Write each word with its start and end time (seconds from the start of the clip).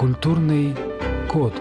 Культурный 0.00 0.74
код. 1.30 1.52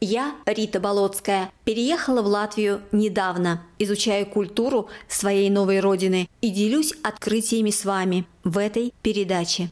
Я, 0.00 0.34
Рита 0.44 0.80
Болотская, 0.80 1.52
переехала 1.64 2.20
в 2.20 2.26
Латвию 2.26 2.80
недавно, 2.90 3.62
изучаю 3.78 4.26
культуру 4.26 4.88
своей 5.06 5.50
новой 5.50 5.78
родины 5.78 6.28
и 6.40 6.50
делюсь 6.50 6.92
открытиями 7.04 7.70
с 7.70 7.84
вами 7.84 8.26
в 8.42 8.58
этой 8.58 8.92
передаче. 9.02 9.70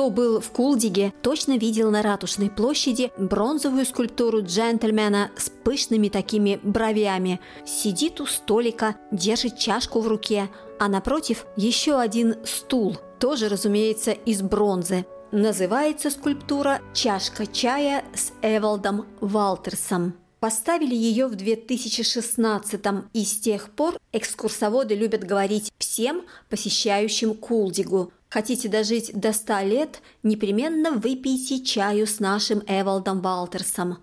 Кто 0.00 0.08
был 0.08 0.40
в 0.40 0.50
Кулдиге, 0.50 1.12
точно 1.20 1.58
видел 1.58 1.90
на 1.90 2.00
Ратушной 2.00 2.48
площади 2.48 3.12
бронзовую 3.18 3.84
скульптуру 3.84 4.42
джентльмена 4.42 5.30
с 5.36 5.50
пышными 5.50 6.08
такими 6.08 6.58
бровями. 6.62 7.38
Сидит 7.66 8.18
у 8.22 8.24
столика, 8.24 8.96
держит 9.10 9.58
чашку 9.58 10.00
в 10.00 10.08
руке, 10.08 10.48
а 10.78 10.88
напротив 10.88 11.44
еще 11.54 12.00
один 12.00 12.36
стул, 12.46 12.96
тоже, 13.18 13.50
разумеется, 13.50 14.12
из 14.12 14.40
бронзы. 14.40 15.04
Называется 15.32 16.08
скульптура 16.08 16.80
«Чашка 16.94 17.46
чая 17.46 18.02
с 18.14 18.32
Эвалдом 18.40 19.04
Валтерсом». 19.20 20.14
Поставили 20.40 20.94
ее 20.94 21.26
в 21.26 21.34
2016 21.34 22.80
и 23.12 23.24
с 23.26 23.38
тех 23.38 23.68
пор 23.68 23.98
экскурсоводы 24.12 24.94
любят 24.94 25.24
говорить 25.24 25.70
всем 25.76 26.22
посещающим 26.48 27.34
Кулдигу. 27.34 28.14
Хотите 28.30 28.68
дожить 28.68 29.10
до 29.12 29.32
100 29.32 29.60
лет, 29.62 30.02
непременно 30.22 30.92
выпейте 30.92 31.64
чаю 31.64 32.06
с 32.06 32.20
нашим 32.20 32.62
Эвалдом 32.68 33.20
Валтерсом. 33.20 33.98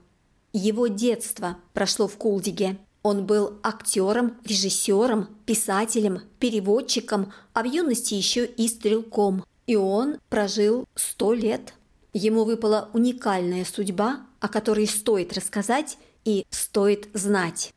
Его 0.52 0.88
детство 0.88 1.58
прошло 1.74 2.10
в 2.10 2.18
Кулдиге. 2.18 2.78
Он 3.04 3.26
был 3.26 3.54
актером, 3.64 4.36
режиссером, 4.44 5.30
писателем, 5.46 6.24
переводчиком, 6.40 7.32
а 7.54 7.64
в 7.64 7.68
юности 7.68 8.16
еще 8.16 8.46
и 8.46 8.68
стрелком. 8.68 9.46
И 9.66 9.78
он 9.78 10.18
прожил 10.28 10.86
100 10.96 11.34
лет. 11.34 11.74
Ему 12.12 12.44
выпала 12.44 12.90
уникальная 12.94 13.64
судьба, 13.64 14.26
о 14.42 14.50
которой 14.50 14.88
стоит 14.88 15.32
рассказать 15.34 15.98
и 16.26 16.46
стоит 16.50 17.08
знать. 17.14 17.74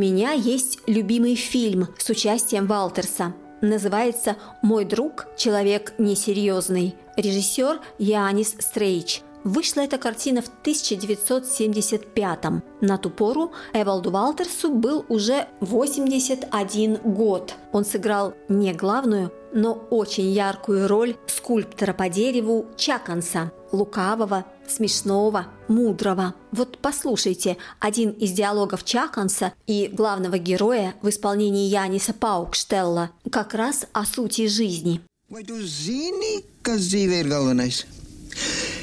Меня 0.00 0.32
есть 0.32 0.78
любимый 0.86 1.34
фильм 1.34 1.88
с 1.98 2.08
участием 2.08 2.66
Валтерса. 2.66 3.34
Называется 3.60 4.36
«Мой 4.62 4.86
друг– 4.86 5.26
человек 5.36 5.92
несерьезный». 5.98 6.94
Режиссер 7.16 7.80
Янис 7.98 8.56
Стрейч. 8.58 9.20
Вышла 9.44 9.80
эта 9.80 9.96
картина 9.98 10.42
в 10.42 10.48
1975 10.48 12.44
-м. 12.44 12.62
На 12.80 12.98
ту 12.98 13.10
пору 13.10 13.52
Эвалду 13.72 14.10
Валтерсу 14.10 14.70
был 14.70 15.04
уже 15.08 15.46
81 15.60 16.98
год. 17.02 17.54
Он 17.72 17.84
сыграл 17.84 18.34
не 18.48 18.72
главную, 18.74 19.32
но 19.52 19.72
очень 19.90 20.30
яркую 20.30 20.88
роль 20.88 21.16
скульптора 21.26 21.92
по 21.92 22.08
дереву 22.08 22.66
Чаканса, 22.76 23.50
лукавого, 23.72 24.44
смешного, 24.68 25.46
мудрого. 25.68 26.34
Вот 26.52 26.78
послушайте 26.78 27.56
один 27.78 28.10
из 28.10 28.32
диалогов 28.32 28.84
Чаканса 28.84 29.52
и 29.66 29.88
главного 29.92 30.38
героя 30.38 30.94
в 31.02 31.08
исполнении 31.08 31.68
Яниса 31.68 32.12
Паукштелла 32.12 33.10
как 33.30 33.54
раз 33.54 33.86
о 33.92 34.04
сути 34.04 34.46
жизни. 34.48 35.00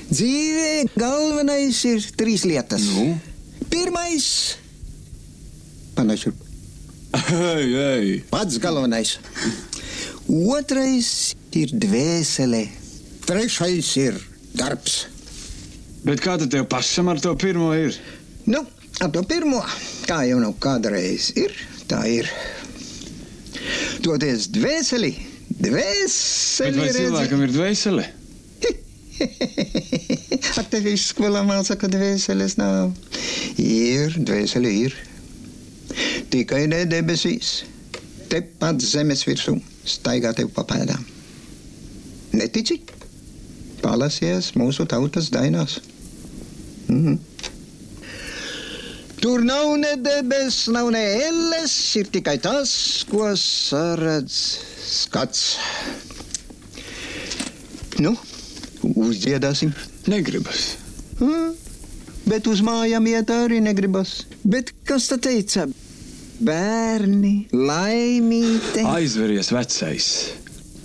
Dzīvē 0.07 0.87
galvenais? 0.95 1.81
Ir 1.89 2.05
trīs 2.15 2.45
lietas. 2.47 2.85
Nu? 2.95 3.17
Pirmais- 3.71 4.27
panašu. 5.97 6.31
Ei, 7.33 7.73
ei. 7.75 8.23
Pats 8.31 8.59
galvenais. 8.61 9.17
Otrais 10.27 11.35
ir 11.55 11.73
dvēsele. 11.73 12.67
Trešais 13.27 13.91
ir 13.99 14.19
darbs. 14.55 15.05
Bet 16.07 16.21
kā 16.23 16.37
tad 16.39 16.51
tev 16.53 16.67
pašam 16.71 17.09
ar 17.11 17.19
to 17.19 17.33
pirmo 17.35 17.73
ir? 17.75 17.95
Nu, 18.47 18.61
ar 19.03 19.11
to 19.11 19.23
pirmo, 19.27 19.59
kā 20.07 20.21
jau 20.29 20.39
nu 20.39 20.53
kādreiz 20.63 21.33
ir, 21.35 21.51
tā 21.89 22.05
ir. 22.07 22.29
Toties 24.05 24.47
dvēseli, 24.53 25.11
Bet 25.57 25.71
dvēseli 25.71 26.79
vai 26.79 26.93
cilvēkam 26.93 27.43
ir 27.43 27.53
dvēsele? 27.55 28.05
Ak, 30.59 30.67
tev 30.71 30.85
viss 30.85 31.11
skolā 31.11 31.43
māca, 31.47 31.77
ka 31.79 31.89
dvēseles 31.91 32.57
nav. 32.59 32.93
Ir, 33.61 34.17
dvēseli 34.17 34.73
ir. 34.85 34.97
Tikai 36.33 36.65
ne 36.69 36.83
debesīs. 36.89 37.61
Tepat 38.31 38.83
zemes 38.83 39.23
virsū 39.27 39.55
staigā 39.87 40.33
tev 40.35 40.51
pa 40.55 40.65
pēdām. 40.67 41.05
Netici? 42.37 42.81
Palasies 43.81 44.51
mūsu 44.59 44.85
tautas 44.89 45.31
dainās. 45.33 45.79
Mhm. 46.87 47.17
Tur 49.17 49.41
nav 49.41 49.71
ne 49.81 49.95
debes, 49.97 50.67
nav 50.69 50.91
ne 50.93 51.01
elles, 51.25 51.73
ir 51.97 52.09
tikai 52.13 52.37
tas, 52.37 52.71
ko 53.09 53.31
saredz 53.33 54.35
skats. 54.85 55.57
Nu, 57.97 58.13
uzdziedāsim. 58.83 59.73
Negribas. 60.11 60.75
Mm. 61.19 61.53
Bet 62.27 62.47
uz 62.51 62.59
mājām 62.65 63.05
iet 63.07 63.31
arī 63.31 63.61
negribas. 63.63 64.25
Bet 64.43 64.73
kas 64.87 65.07
tad 65.11 65.23
teica? 65.27 65.67
Bērni, 66.43 67.47
laimīte. 67.55 68.83
Aizveries 68.85 69.49
vecais. 69.55 70.09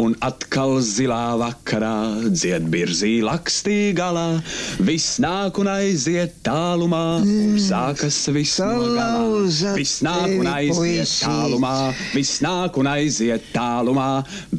Un 0.03 0.17
atkal 0.25 0.81
zilā 0.83 1.37
vakarā 1.39 2.31
dzied 2.35 2.65
birzī 2.73 3.13
lakstī 3.23 3.93
galā. 3.95 4.41
Viss 4.83 5.21
nāk 5.23 5.61
un 5.63 5.71
aiziet 5.71 6.41
tālumā, 6.47 7.21
un 7.23 7.55
sākas 7.63 8.19
viss 8.35 8.59
no 8.59 8.89
galā. 8.97 9.77
Viss 9.77 10.03
nāk 10.03 10.35
un 10.41 10.51
aiziet 10.57 11.15
tālumā, 11.23 11.75
viss 12.17 12.43
nāk 12.43 12.81
un 12.83 12.91
aiziet 12.97 13.47
tālumā, 13.55 14.11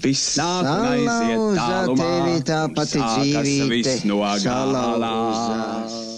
viss 0.08 0.38
nāk 0.40 0.72
un 0.72 0.88
aiziet 0.94 1.46
tālumā. 1.60 2.10
un 2.64 2.88
sākas 2.96 3.54
viss 3.76 4.08
no 4.08 4.24
galā. 4.48 6.13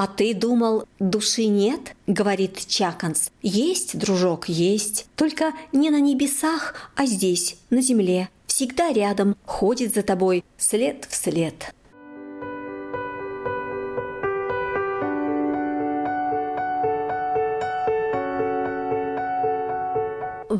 «А 0.00 0.06
ты 0.06 0.32
думал, 0.32 0.84
души 0.98 1.44
нет?»– 1.44 1.94
говорит 2.06 2.66
Чаканс. 2.66 3.30
«Есть, 3.42 3.98
дружок, 3.98 4.48
есть. 4.48 5.04
Только 5.14 5.52
не 5.72 5.90
на 5.90 6.00
небесах, 6.00 6.90
а 6.96 7.04
здесь, 7.04 7.58
на 7.68 7.82
земле. 7.82 8.30
Всегда 8.46 8.94
рядом, 8.94 9.36
ходит 9.44 9.92
за 9.92 10.02
тобой, 10.02 10.42
след 10.56 11.04
в 11.04 11.14
след». 11.14 11.74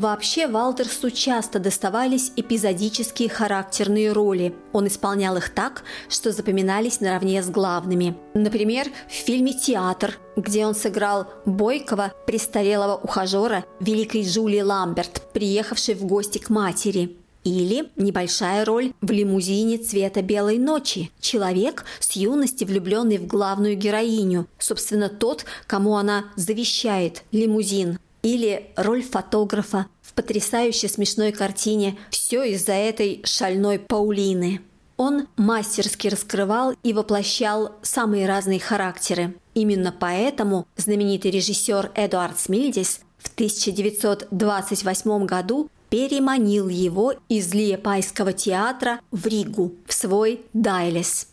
Вообще 0.01 0.47
Валтерсу 0.47 1.11
часто 1.11 1.59
доставались 1.59 2.31
эпизодические 2.35 3.29
характерные 3.29 4.11
роли. 4.11 4.55
Он 4.73 4.87
исполнял 4.87 5.37
их 5.37 5.49
так, 5.53 5.83
что 6.09 6.31
запоминались 6.31 7.01
наравне 7.01 7.43
с 7.43 7.51
главными. 7.51 8.17
Например, 8.33 8.87
в 9.07 9.11
фильме 9.11 9.53
«Театр», 9.53 10.17
где 10.35 10.65
он 10.65 10.73
сыграл 10.73 11.27
бойкого, 11.45 12.13
престарелого 12.25 12.95
ухажера 12.95 13.63
великой 13.79 14.23
Джулии 14.23 14.61
Ламберт, 14.61 15.21
приехавшей 15.33 15.93
в 15.93 16.03
гости 16.05 16.39
к 16.39 16.49
матери. 16.49 17.15
Или 17.43 17.91
небольшая 17.95 18.65
роль 18.65 18.93
в 19.01 19.11
лимузине 19.11 19.77
цвета 19.77 20.23
белой 20.23 20.57
ночи. 20.57 21.11
Человек 21.19 21.85
с 21.99 22.13
юности 22.13 22.63
влюбленный 22.63 23.19
в 23.19 23.27
главную 23.27 23.75
героиню. 23.75 24.47
Собственно, 24.57 25.09
тот, 25.09 25.45
кому 25.67 25.95
она 25.95 26.25
завещает 26.35 27.21
лимузин. 27.31 27.99
Или 28.21 28.71
роль 28.75 29.03
фотографа 29.03 29.87
в 30.01 30.13
потрясающе 30.13 30.87
смешной 30.87 31.31
картине 31.31 31.97
«Все 32.09 32.43
из-за 32.43 32.73
этой 32.73 33.21
шальной 33.25 33.79
Паулины». 33.79 34.61
Он 34.97 35.27
мастерски 35.35 36.09
раскрывал 36.09 36.75
и 36.83 36.93
воплощал 36.93 37.71
самые 37.81 38.27
разные 38.27 38.59
характеры. 38.59 39.33
Именно 39.55 39.91
поэтому 39.97 40.67
знаменитый 40.77 41.31
режиссер 41.31 41.91
Эдуард 41.95 42.39
Смильдис 42.39 42.99
в 43.17 43.33
1928 43.33 45.25
году 45.25 45.69
переманил 45.89 46.69
его 46.69 47.13
из 47.29 47.53
Лиепайского 47.53 48.31
театра 48.31 49.01
в 49.11 49.25
Ригу, 49.25 49.73
в 49.87 49.93
свой 49.93 50.41
Дайлес. 50.53 51.27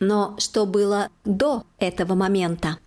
Но 0.00 0.36
что 0.38 0.66
было 0.66 1.08
до 1.24 1.64
этого 1.78 2.14
момента? 2.14 2.78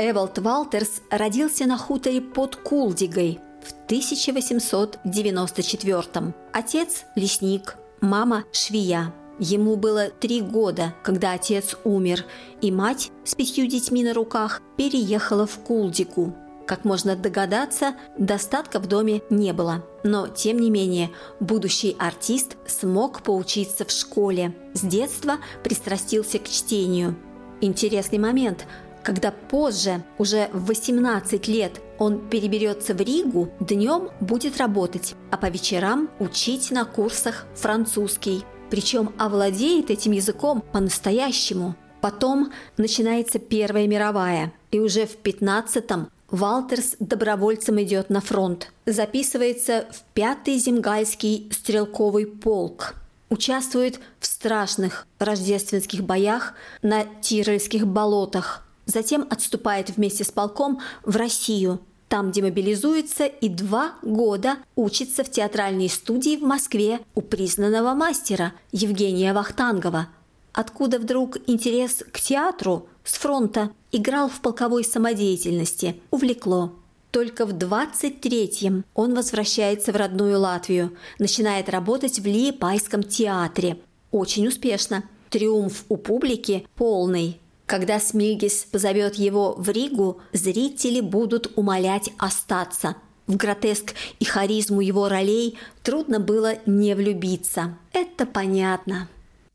Эволд 0.00 0.38
Валтерс 0.38 1.02
родился 1.10 1.66
на 1.66 1.76
хуторе 1.76 2.20
под 2.20 2.54
Кулдигой 2.54 3.40
в 3.60 3.72
1894 3.86 6.34
Отец– 6.52 7.04
лесник, 7.16 7.76
мама– 8.00 8.44
швея. 8.52 9.12
Ему 9.40 9.74
было 9.74 10.10
три 10.10 10.40
года, 10.40 10.94
когда 11.02 11.32
отец 11.32 11.74
умер, 11.82 12.24
и 12.60 12.70
мать 12.70 13.10
с 13.24 13.34
пятью 13.34 13.66
детьми 13.66 14.04
на 14.04 14.14
руках 14.14 14.62
переехала 14.76 15.48
в 15.48 15.58
Кулдику. 15.58 16.32
Как 16.64 16.84
можно 16.84 17.16
догадаться, 17.16 17.96
достатка 18.16 18.78
в 18.78 18.86
доме 18.86 19.22
не 19.30 19.52
было. 19.52 19.84
Но, 20.04 20.28
тем 20.28 20.60
не 20.60 20.70
менее, 20.70 21.10
будущий 21.40 21.96
артист 21.98 22.56
смог 22.68 23.22
поучиться 23.22 23.84
в 23.84 23.90
школе. 23.90 24.54
С 24.74 24.82
детства 24.82 25.38
пристрастился 25.64 26.38
к 26.38 26.48
чтению. 26.48 27.16
Интересный 27.60 28.18
момент– 28.18 28.64
когда 29.02 29.30
позже, 29.30 30.02
уже 30.18 30.48
в 30.52 30.66
18 30.66 31.48
лет, 31.48 31.80
он 31.98 32.28
переберется 32.28 32.94
в 32.94 33.00
Ригу, 33.00 33.50
днем 33.60 34.10
будет 34.20 34.58
работать, 34.58 35.14
а 35.30 35.36
по 35.36 35.46
вечерам 35.46 36.08
учить 36.18 36.70
на 36.70 36.84
курсах 36.84 37.46
французский. 37.54 38.44
Причем 38.70 39.12
овладеет 39.18 39.90
этим 39.90 40.12
языком 40.12 40.62
по-настоящему. 40.72 41.74
Потом 42.00 42.52
начинается 42.76 43.38
Первая 43.38 43.86
мировая, 43.86 44.52
и 44.70 44.78
уже 44.78 45.06
в 45.06 45.16
15-м 45.22 46.10
Валтерс 46.30 46.96
добровольцем 47.00 47.82
идет 47.82 48.10
на 48.10 48.20
фронт. 48.20 48.70
Записывается 48.84 49.86
в 49.90 50.02
пятый 50.12 50.58
земгальский 50.58 51.50
стрелковый 51.50 52.26
полк. 52.26 52.94
Участвует 53.30 53.98
в 54.20 54.26
страшных 54.26 55.06
рождественских 55.18 56.04
боях 56.04 56.54
на 56.82 57.04
Тирольских 57.22 57.86
болотах– 57.86 58.64
Затем 58.88 59.26
отступает 59.28 59.90
вместе 59.90 60.24
с 60.24 60.32
полком 60.32 60.80
в 61.04 61.14
Россию. 61.14 61.78
Там 62.08 62.32
демобилизуется 62.32 63.26
и 63.26 63.50
два 63.50 63.92
года 64.00 64.56
учится 64.76 65.22
в 65.24 65.30
театральной 65.30 65.90
студии 65.90 66.38
в 66.38 66.42
Москве 66.42 67.00
у 67.14 67.20
признанного 67.20 67.92
мастера 67.92 68.54
Евгения 68.72 69.34
Вахтангова. 69.34 70.08
Откуда 70.54 70.98
вдруг 70.98 71.36
интерес 71.46 72.02
к 72.10 72.18
театру 72.18 72.88
с 73.04 73.12
фронта 73.18 73.70
играл 73.92 74.30
в 74.30 74.40
полковой 74.40 74.84
самодеятельности, 74.84 76.00
увлекло. 76.10 76.72
Только 77.10 77.44
в 77.44 77.52
23-м 77.52 78.86
он 78.94 79.14
возвращается 79.14 79.92
в 79.92 79.96
родную 79.96 80.40
Латвию, 80.40 80.96
начинает 81.18 81.68
работать 81.68 82.20
в 82.20 82.26
Лиепайском 82.26 83.02
театре. 83.02 83.78
Очень 84.12 84.48
успешно. 84.48 85.04
Триумф 85.28 85.84
у 85.90 85.98
публики 85.98 86.66
полный. 86.74 87.38
Когда 87.68 88.00
Смильгис 88.00 88.66
позовет 88.72 89.16
его 89.16 89.52
в 89.52 89.68
Ригу, 89.68 90.22
зрители 90.32 91.02
будут 91.02 91.52
умолять 91.54 92.08
остаться. 92.16 92.96
В 93.26 93.36
гротеск 93.36 93.92
и 94.18 94.24
харизму 94.24 94.80
его 94.80 95.06
ролей 95.10 95.58
трудно 95.82 96.18
было 96.18 96.54
не 96.64 96.94
влюбиться. 96.94 97.76
Это 97.92 98.24
понятно. 98.24 99.06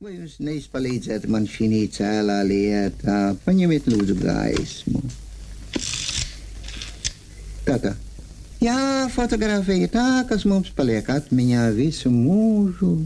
Jūs 0.04 0.36
neizpalīdzētu 0.44 1.32
man 1.32 1.48
šī 1.48 1.88
cēlā 1.96 2.42
lietā? 2.46 3.34
Paņemiet 3.48 3.88
lūdzu 3.88 4.18
gaismu. 4.20 5.02
Tā 7.66 7.80
tā. 7.80 7.96
Jā, 8.62 9.08
fotografija 9.16 9.90
tā, 9.90 10.08
kas 10.30 10.44
mums 10.46 10.70
paliek 10.76 11.08
atmiņā 11.10 11.70
visu 11.80 12.12
mūžu. 12.14 12.98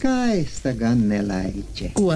Skaista 0.00 0.72
gan 0.80 1.02
nelaiķe. 1.10 1.90
Ko? 1.92 2.14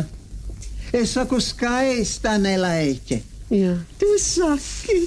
Es 0.97 1.11
saku, 1.13 1.37
skaista 1.45 2.39
nelaiķe. 2.41 3.19
Jā. 3.53 3.75
Tu 4.01 4.09
saki. 4.25 5.01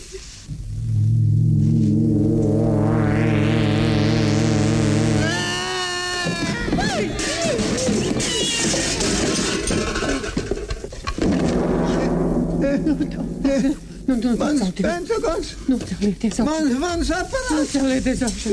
Nu, 14.05 14.15
nu, 14.15 14.35
Mans 14.37 14.59
nu, 14.59 14.71
pentagons, 14.81 15.47
nu, 15.67 15.77
celieties 15.77 16.37
augšā. 16.39 16.43
mans, 16.45 16.77
mans 16.79 17.07
Nu, 17.09 17.15
aparāts. 17.15 17.71
celieties 17.71 18.21
augšā. 18.23 18.49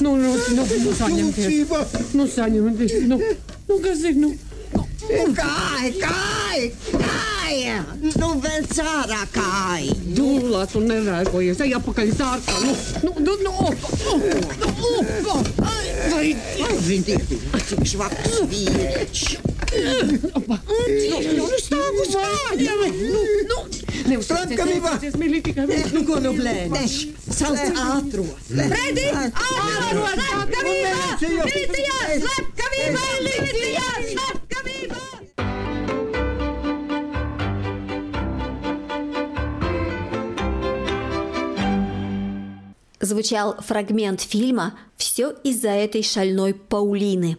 Nu, 0.00 0.14
nu, 0.16 0.30
nu, 0.56 0.62
nu, 0.84 0.92
saņemties. 0.96 1.44
Tūcība. 1.44 1.80
Nu, 2.16 2.24
saņemties. 2.26 2.94
Nu, 3.10 3.18
nu, 3.68 3.80
kas 3.84 4.04
ir, 4.08 4.14
nu? 4.18 4.34
Kāj, 5.08 5.92
kāj, 6.02 6.64
kāja! 6.90 7.76
Nu, 8.18 8.28
vēl 8.42 8.66
cārā 8.74 9.22
kāja! 9.32 9.94
Dūlā, 10.16 10.66
tu 10.68 10.82
nerēkojies. 10.84 11.62
Ej 11.64 11.76
apakaļ 11.78 12.12
uz 12.12 12.20
ārkā. 12.26 12.56
Nu, 12.66 12.74
nu, 13.06 13.12
nu, 13.24 13.36
nu, 13.46 13.52
opa, 13.70 13.92
opa, 14.12 14.34
nu, 14.82 14.90
opa. 15.32 15.72
Vai, 16.12 16.34
viņi. 16.88 17.16
Cik 17.68 17.84
švaks! 17.88 18.36
Opa. 20.38 20.60
Nu, 20.68 21.48
stāv 21.62 22.00
uz 22.02 22.12
kājām. 22.18 22.84
Nu, 22.98 23.24
nu. 23.48 23.58
Vēl. 25.68 25.84
Nu, 25.94 26.04
ko 26.08 26.20
nu 26.24 26.32
blēņš? 26.36 26.94
Sauc 27.38 27.60
ātro! 27.72 28.24
Fredi! 28.48 29.08
Ārā! 29.12 29.76
Slepkavībā! 29.98 30.94
Milicijā! 31.20 31.98
Slepkavībā! 32.24 32.67
Звучал 43.00 43.56
фрагмент 43.60 44.20
фильма 44.20 44.78
«Все 44.96 45.30
из-за 45.42 45.70
этой 45.70 46.02
шальной 46.02 46.52
Паулины». 46.52 47.38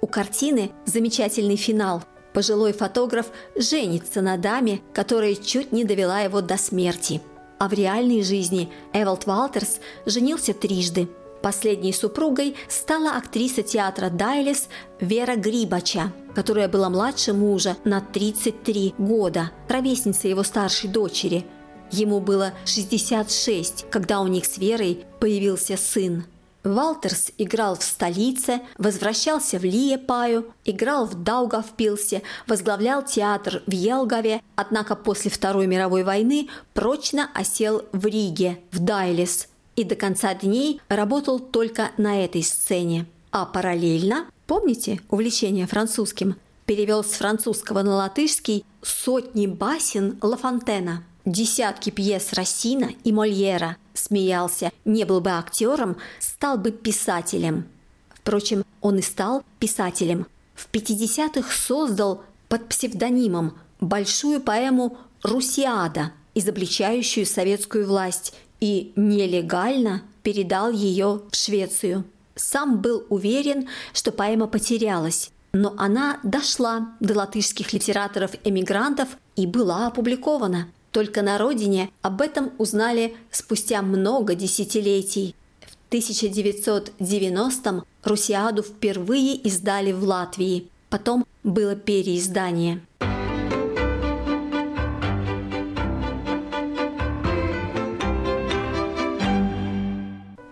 У 0.00 0.06
картины 0.06 0.72
замечательный 0.86 1.56
финал. 1.56 2.02
Пожилой 2.32 2.72
фотограф 2.72 3.26
женится 3.56 4.20
на 4.20 4.36
даме, 4.36 4.80
которая 4.92 5.34
чуть 5.34 5.72
не 5.72 5.84
довела 5.84 6.20
его 6.20 6.40
до 6.40 6.56
смерти. 6.56 7.20
А 7.58 7.68
в 7.68 7.72
реальной 7.72 8.22
жизни 8.22 8.70
Эвалд 8.92 9.26
Валтерс 9.26 9.80
женился 10.06 10.54
трижды. 10.54 11.08
Последней 11.42 11.92
супругой 11.92 12.56
стала 12.68 13.16
актриса 13.16 13.62
театра 13.62 14.10
Дайлес 14.10 14.68
Вера 15.00 15.36
Грибача, 15.36 16.12
которая 16.34 16.68
была 16.68 16.90
младше 16.90 17.32
мужа 17.32 17.76
на 17.84 18.00
33 18.00 18.94
года, 18.98 19.50
ровесница 19.68 20.28
его 20.28 20.42
старшей 20.42 20.88
дочери. 20.88 21.46
Ему 21.90 22.20
было 22.20 22.52
66, 22.64 23.86
когда 23.90 24.20
у 24.20 24.26
них 24.26 24.44
с 24.44 24.58
Верой 24.58 25.04
появился 25.20 25.76
сын. 25.76 26.24
Валтерс 26.64 27.30
играл 27.38 27.76
в 27.76 27.82
столице, 27.82 28.60
возвращался 28.76 29.58
в 29.58 29.64
Лиепаю, 29.64 30.52
играл 30.64 31.06
в 31.06 31.22
Даугавпилсе, 31.22 32.22
возглавлял 32.46 33.04
театр 33.04 33.62
в 33.66 33.70
Елгове, 33.72 34.42
однако 34.56 34.96
после 34.96 35.30
Второй 35.30 35.66
мировой 35.66 36.02
войны 36.02 36.48
прочно 36.74 37.30
осел 37.34 37.84
в 37.92 38.04
Риге, 38.06 38.60
в 38.70 38.80
Дайлес, 38.80 39.48
и 39.76 39.84
до 39.84 39.94
конца 39.94 40.34
дней 40.34 40.80
работал 40.88 41.38
только 41.38 41.90
на 41.96 42.24
этой 42.24 42.42
сцене. 42.42 43.06
А 43.30 43.46
параллельно, 43.46 44.26
помните 44.46 45.00
увлечение 45.08 45.66
французским, 45.66 46.36
перевел 46.66 47.04
с 47.04 47.12
французского 47.12 47.82
на 47.82 47.94
латышский 47.96 48.64
сотни 48.82 49.46
басен 49.46 50.18
Ла 50.20 50.36
Фонтена, 50.36 51.04
десятки 51.24 51.90
пьес 51.90 52.32
Рассина 52.32 52.90
и 53.04 53.12
Мольера. 53.12 53.76
Смеялся, 53.98 54.70
не 54.84 55.04
был 55.04 55.20
бы 55.20 55.30
актером, 55.30 55.96
стал 56.20 56.56
бы 56.56 56.70
писателем. 56.70 57.66
Впрочем, 58.10 58.64
он 58.80 58.98
и 58.98 59.02
стал 59.02 59.42
писателем. 59.58 60.26
В 60.54 60.70
50-х 60.70 61.50
создал 61.52 62.24
под 62.48 62.68
псевдонимом 62.68 63.58
большую 63.80 64.40
поэму 64.40 64.96
«Русиада», 65.22 66.12
изобличающую 66.34 67.26
советскую 67.26 67.86
власть, 67.86 68.34
и 68.60 68.92
нелегально 68.96 70.02
передал 70.22 70.70
ее 70.70 71.22
в 71.30 71.36
Швецию. 71.36 72.04
Сам 72.34 72.80
был 72.80 73.04
уверен, 73.08 73.68
что 73.92 74.12
поэма 74.12 74.46
потерялась, 74.46 75.30
но 75.52 75.74
она 75.76 76.20
дошла 76.22 76.92
до 77.00 77.14
латышских 77.14 77.72
литераторов-эмигрантов 77.72 79.08
и 79.36 79.46
была 79.46 79.88
опубликована. 79.88 80.68
Только 80.92 81.22
на 81.22 81.38
родине 81.38 81.90
об 82.02 82.20
этом 82.22 82.52
узнали 82.58 83.16
спустя 83.30 83.82
много 83.82 84.34
десятилетий. 84.34 85.34
В 85.60 85.92
1990-м 85.92 87.84
«Русиаду» 88.02 88.62
впервые 88.62 89.34
издали 89.36 89.92
в 89.92 90.02
Латвии. 90.04 90.68
Потом 90.88 91.26
было 91.44 91.74
переиздание. 91.76 92.80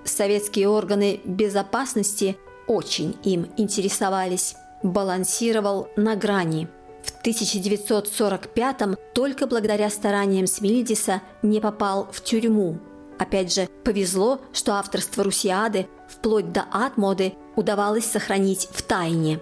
Советские 0.04 0.68
органы 0.68 1.20
безопасности 1.24 2.38
очень 2.66 3.16
им 3.22 3.48
интересовались. 3.56 4.56
Балансировал 4.82 5.88
на 5.96 6.16
грани. 6.16 6.68
В 7.06 7.24
1945-м 7.24 8.96
только 9.14 9.46
благодаря 9.46 9.88
стараниям 9.90 10.48
Смильдиса 10.48 11.22
не 11.42 11.60
попал 11.60 12.08
в 12.10 12.20
тюрьму. 12.20 12.80
Опять 13.18 13.54
же, 13.54 13.68
повезло, 13.84 14.40
что 14.52 14.74
авторство 14.74 15.22
Русиады 15.22 15.86
вплоть 16.08 16.50
до 16.52 16.64
Атмоды 16.72 17.34
удавалось 17.54 18.06
сохранить 18.06 18.66
в 18.72 18.82
тайне. 18.82 19.38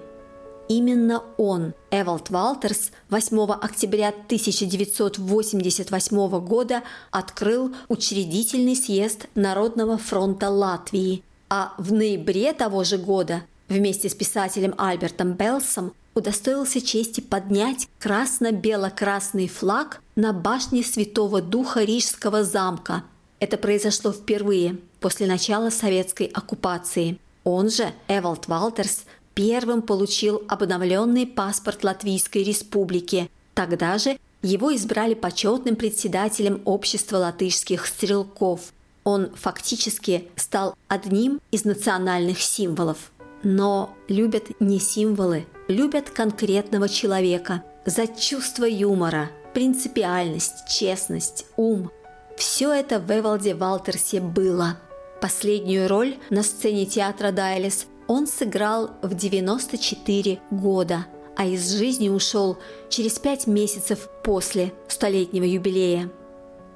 Именно 0.68 1.23
он, 1.38 1.73
Эвалд 1.90 2.28
Валтерс, 2.30 2.90
8 3.09 3.52
октября 3.52 4.09
1988 4.09 6.40
года 6.40 6.83
открыл 7.11 7.75
учредительный 7.88 8.76
съезд 8.76 9.26
Народного 9.35 9.97
фронта 9.99 10.50
Латвии, 10.50 11.23
а 11.49 11.73
в 11.78 11.92
ноябре 11.92 12.52
того 12.52 12.85
же 12.85 12.99
года 12.99 13.42
вместе 13.68 14.11
с 14.11 14.14
писателем 14.14 14.75
Альбертом 14.78 15.33
Белсом 15.33 15.92
удостоился 16.14 16.80
чести 16.80 17.21
поднять 17.21 17.88
красно-бело-красный 17.99 19.49
флаг 19.49 20.00
на 20.16 20.33
башне 20.33 20.83
Святого 20.83 21.42
Духа 21.42 21.83
Рижского 21.83 22.44
замка. 22.44 23.04
Это 23.40 23.59
произошло 23.59 24.12
впервые 24.12 24.78
после 25.00 25.26
начала 25.26 25.71
советской 25.71 26.26
оккупации. 26.26 27.18
Он 27.42 27.68
же, 27.68 27.92
Эвалд 28.09 28.47
Валтерс, 28.47 29.04
первым 29.35 29.83
получил 29.83 30.42
обновленный 30.49 31.26
паспорт 31.26 31.85
Латвийской 31.85 32.42
республики. 32.42 33.30
Тогда 33.54 33.99
же 33.99 34.18
его 34.42 34.75
избрали 34.75 35.14
почетным 35.14 35.76
председателем 35.76 36.62
общества 36.64 37.18
латышских 37.18 37.87
стрелков. 37.87 38.73
Он 39.02 39.30
фактически 39.35 40.28
стал 40.37 40.75
одним 40.88 41.40
из 41.50 41.64
национальных 41.64 42.40
символов. 42.40 43.11
Но 43.45 43.95
любят 44.09 44.47
не 44.59 44.81
символы, 44.81 45.47
любят 45.69 46.11
конкретного 46.11 46.89
человека 46.89 47.63
за 47.85 48.07
чувство 48.07 48.65
юмора, 48.65 49.31
принципиальность, 49.53 50.67
честность, 50.69 51.47
ум. 51.57 51.91
Все 52.37 52.73
это 52.73 52.99
в 52.99 53.11
Эвалде 53.11 53.55
Валтерсе 53.55 54.21
было. 54.21 54.79
Последнюю 55.21 55.89
роль 55.89 56.17
на 56.31 56.43
сцене 56.43 56.87
театра 56.87 57.31
Дайлес 57.33 57.87
он 58.07 58.27
сыграл 58.27 58.91
в 59.03 59.15
94 59.15 60.41
года, 60.51 61.07
а 61.37 61.47
из 61.47 61.71
жизни 61.77 62.09
ушел 62.09 62.59
через 62.89 63.19
пять 63.19 63.47
месяцев 63.47 64.09
после 64.23 64.73
столетнего 64.89 65.45
юбилея. 65.45 66.11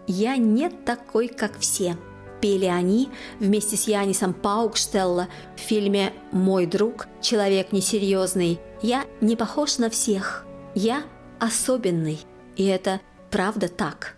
«Я 0.06 0.36
не 0.36 0.68
такой, 0.70 1.28
как 1.28 1.58
все», 1.58 1.96
пели 2.40 2.66
они 2.66 3.08
вместе 3.40 3.76
с 3.76 3.88
Янисом 3.88 4.34
Паукштелла 4.34 5.28
в 5.56 5.60
фильме 5.60 6.12
«Мой 6.32 6.66
друг. 6.66 7.08
Человек 7.20 7.72
несерьезный». 7.72 8.60
«Я 8.82 9.04
не 9.20 9.36
похож 9.36 9.78
на 9.78 9.90
всех. 9.90 10.46
Я 10.74 11.02
особенный». 11.40 12.20
И 12.56 12.64
это 12.64 13.00
правда 13.30 13.68
так 13.68 14.16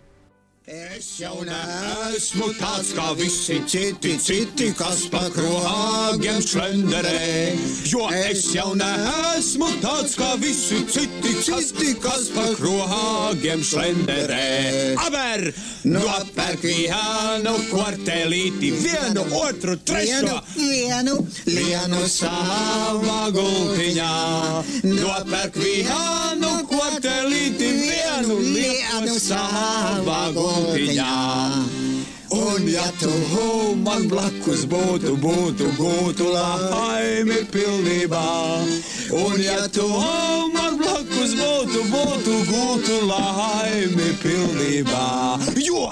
Es 0.69 1.07
jau 1.17 1.39
neesmu 1.41 2.51
tāds 2.53 2.91
kā 2.93 3.07
visi 3.17 3.55
citi, 3.65 4.11
citi, 4.21 4.67
kas 4.77 5.07
pa 5.09 5.23
krogiem 5.33 6.37
šlenderē. 6.37 7.57
Jo 7.89 8.05
es 8.13 8.43
jau 8.53 8.75
neesmu 8.77 9.71
tāds 9.81 10.13
kā 10.19 10.35
visi 10.37 10.83
citi, 10.85 11.33
citi, 11.41 11.95
kas 11.97 12.29
pa 12.35 12.45
krogiem 12.59 13.63
šlenderē. 13.65 15.01
Aber, 15.01 15.47
nopērk 15.81 16.61
vienu 16.61 17.55
kvartelīti, 17.71 18.69
vienu 18.85 19.25
otru 19.41 19.79
trešo. 19.81 20.43
Vienu, 20.59 21.17
vienu 21.49 22.05
savā 22.05 23.33
gultiņā. 23.33 24.13
Nopērk 24.93 25.57
vienu 25.57 26.53
kvartelīti, 26.69 27.73
vienu, 27.81 28.39
vienu 28.45 29.17
savā 29.17 30.21
gultiņā 30.37 30.51
gultiņā. 30.61 32.11
Un 32.31 32.67
ja 32.71 32.85
tu 32.99 33.11
man 33.83 34.07
blakus 34.07 34.63
būtu, 34.71 35.17
būtu, 35.19 35.71
būtu 35.75 36.29
laime 36.31 37.41
pilnībā. 37.51 38.27
Un 39.11 39.35
ja 39.41 39.65
tu 39.67 39.87
man 40.53 40.77
blakus 40.79 41.35
būtu, 41.35 41.83
būtu, 41.91 42.37
būtu 42.51 43.01
laime 43.09 44.13
pilnībā. 44.23 45.09
Jo! 45.59 45.89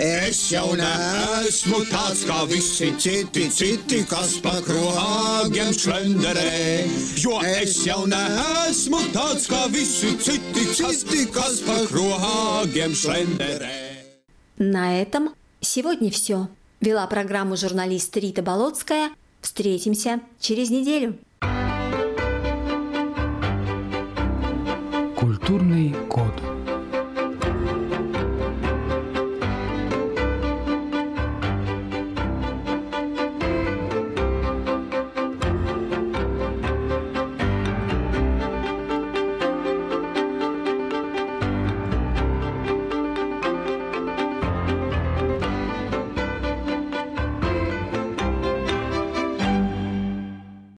Es 0.00 0.38
jau 0.48 0.72
neesmu 0.72 1.82
tāds 1.90 2.22
kā 2.24 2.38
visi 2.48 2.94
citi, 2.96 3.50
citi, 3.52 4.00
kas 4.08 4.38
pa 4.40 4.54
krogiem 4.64 5.68
šlenderē. 5.76 6.88
Jo 7.20 7.42
es 7.44 7.76
jau 7.84 8.06
neesmu 8.08 9.04
tāds 9.12 9.44
kā 9.52 9.66
visi 9.68 10.16
citi, 10.16 10.68
citi, 10.72 11.26
kas 11.28 11.60
pa 11.68 11.82
krogiem 11.92 12.96
šlenderē. 12.96 13.91
На 14.64 15.02
этом 15.02 15.30
сегодня 15.60 16.08
все. 16.12 16.46
Вела 16.80 17.04
программу 17.08 17.56
журналист 17.56 18.16
Рита 18.16 18.42
Болотская. 18.42 19.10
Встретимся 19.40 20.20
через 20.38 20.70
неделю. 20.70 21.18
Культурный 25.16 25.92
код. 26.08 26.32